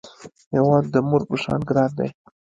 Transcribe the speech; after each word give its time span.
هیواد 0.53 0.85
د 0.93 0.95
مور 1.07 1.21
په 1.29 1.35
شان 1.43 1.61
ګران 1.69 1.91
دی 1.99 2.09